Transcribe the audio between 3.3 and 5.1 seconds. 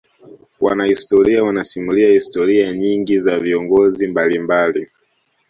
viongozi mbalimbali